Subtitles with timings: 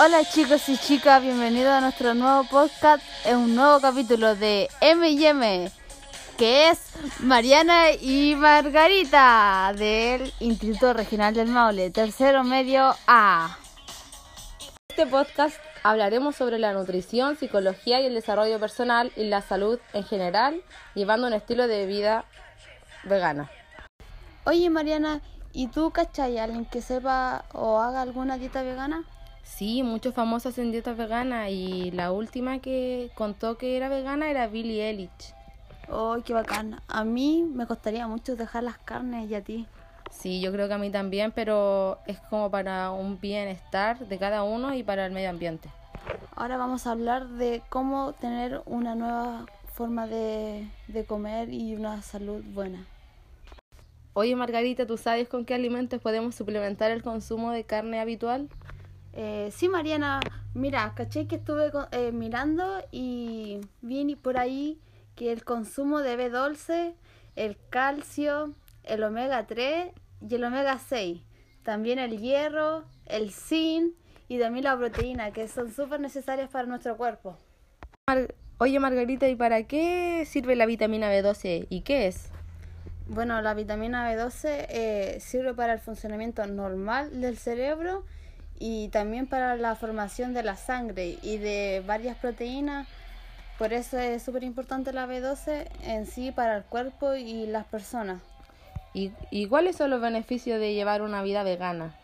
[0.00, 5.72] Hola chicos y chicas, bienvenidos a nuestro nuevo podcast, es un nuevo capítulo de M&M,
[6.36, 13.58] que es Mariana y Margarita del Instituto Regional del Maule, tercero medio A.
[14.88, 20.04] este podcast hablaremos sobre la nutrición, psicología y el desarrollo personal y la salud en
[20.04, 20.62] general,
[20.94, 22.24] llevando un estilo de vida
[23.02, 23.50] vegana.
[24.44, 25.22] Oye Mariana,
[25.52, 29.04] ¿y tú cachai alguien que sepa o haga alguna dieta vegana?
[29.48, 34.46] Sí, muchos famosos hacen dietas veganas y la última que contó que era vegana era
[34.46, 35.34] Billie Eilish.
[35.90, 36.80] ¡Oh, qué bacán!
[36.86, 39.66] A mí me costaría mucho dejar las carnes y a ti.
[40.12, 44.44] Sí, yo creo que a mí también, pero es como para un bienestar de cada
[44.44, 45.70] uno y para el medio ambiente.
[46.36, 52.00] Ahora vamos a hablar de cómo tener una nueva forma de, de comer y una
[52.02, 52.86] salud buena.
[54.12, 58.48] Oye Margarita, ¿tú sabes con qué alimentos podemos suplementar el consumo de carne habitual?
[59.20, 60.20] Eh, sí, Mariana,
[60.54, 64.78] mira, caché que estuve eh, mirando y vi por ahí
[65.16, 66.94] que el consumo de B12,
[67.34, 71.20] el calcio, el omega 3 y el omega 6,
[71.64, 73.92] también el hierro, el zinc
[74.28, 77.36] y también la proteína, que son súper necesarias para nuestro cuerpo.
[78.58, 82.30] Oye Margarita, ¿y para qué sirve la vitamina B12 y qué es?
[83.08, 88.04] Bueno, la vitamina B12 eh, sirve para el funcionamiento normal del cerebro
[88.58, 92.86] y también para la formación de la sangre y de varias proteínas.
[93.58, 98.20] Por eso es súper importante la B12 en sí para el cuerpo y las personas.
[98.94, 101.94] ¿Y, y cuáles son los beneficios de llevar una vida vegana?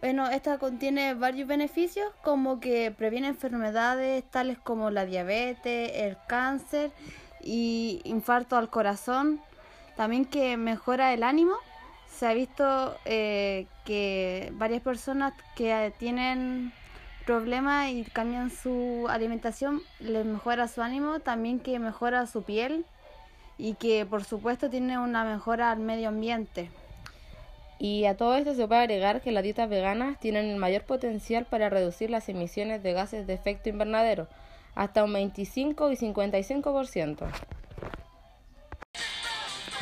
[0.00, 6.90] Bueno, esta contiene varios beneficios como que previene enfermedades tales como la diabetes, el cáncer
[7.42, 9.40] y infarto al corazón.
[9.96, 11.54] También que mejora el ánimo.
[12.16, 16.72] Se ha visto eh, que varias personas que eh, tienen
[17.26, 21.20] problemas y cambian su alimentación les mejora su ánimo.
[21.20, 22.86] También que mejora su piel
[23.58, 26.70] y que por supuesto tiene una mejora al medio ambiente.
[27.78, 31.44] Y a todo esto se puede agregar que las dietas veganas tienen el mayor potencial
[31.44, 34.26] para reducir las emisiones de gases de efecto invernadero,
[34.74, 37.28] hasta un 25 y 55%.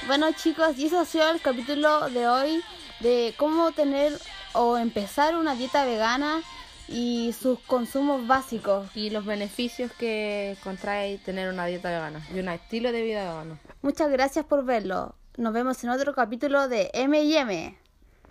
[0.06, 2.62] Bueno chicos, y eso ha sido el capítulo de hoy
[3.00, 4.12] de cómo tener
[4.53, 6.42] o empezar una dieta vegana
[6.88, 8.87] y sus consumos básicos.
[8.94, 13.59] Y los beneficios que contrae tener una dieta vegana y un estilo de vida vegano.
[13.81, 15.14] Muchas gracias por verlo.
[15.38, 17.75] Nos vemos en otro capítulo de M&M.